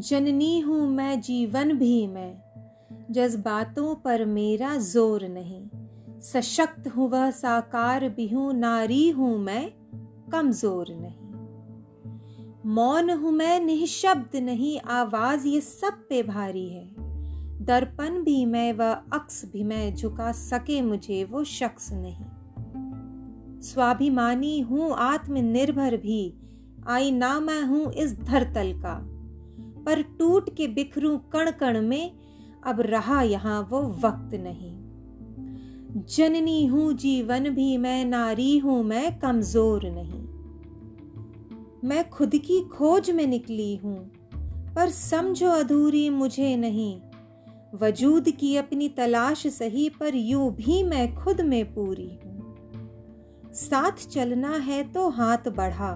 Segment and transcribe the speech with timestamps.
[0.00, 2.34] जननी हूँ मैं, जीवन भी मैं।
[3.10, 5.68] जज्बातों पर मेरा ज़ोर नहीं।
[6.20, 9.72] सशक्त हूँ वह साकार भी हूँ नारी हूँ मैं,
[10.32, 11.30] कमज़ोर नहीं।
[12.66, 16.90] मौन हूँ मैं, निःशब्द नहीं, आवाज़ ये सब पे भारी है।
[17.64, 22.24] दर्पण भी मैं, वह अक्स भी मैं, झुका सके मुझे वो शख्स नहीं।
[23.60, 26.34] स्वाभिमानी हूँ, आत्मनिर्भर भी
[26.88, 29.19] आई ना मैं हूँ इस धरतल का।
[29.86, 32.12] पर टूट के बिखरू कण कण में,
[32.64, 34.76] अब रहा यहाँ वो वक्त नहीं।
[36.08, 40.22] जननी हूँ जीवन भी, मैं नारी हूँ, मैं कमज़ोर नहीं।
[41.84, 43.98] मैं खुद की खोज में निकली हूँ,
[44.76, 47.00] पर समझो अधूरी मुझे नहीं।
[47.74, 52.38] वजूद की अपनी तलाश सही, पर यूँ भी मैं खुद में पूरी हूँ।
[53.54, 55.92] साथ चलना है तो हाथ बढ़ा,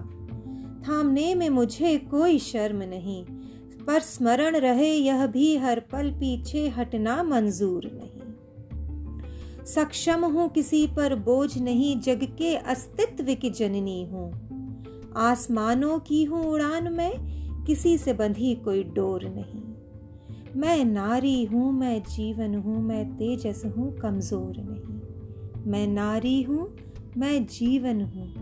[0.88, 3.24] थामने में मुझे कोई शर्म नहीं।
[3.86, 8.20] पर स्मरण रहे यह भी हर पल पीछे हटना मंजूर नहीं।
[9.64, 14.30] सक्षम हूँ किसी पर बोझ नहीं, जग के अस्तित्व की जननी हूँ।
[15.16, 17.12] आसमानों की हूँ उड़ान में,
[17.64, 19.62] किसी से बंधी कोई डोर नहीं।
[20.60, 26.76] मैं नारी हूँ, मैं जीवन हूँ, मैं तेजस हूँ, कमज़ोर नहीं। मैं नारी हूँ,
[27.16, 28.34] मैं जीवन हूँ,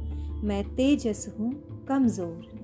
[0.42, 1.52] मैं तेजस हूँ,
[1.88, 2.61] कमज़ोर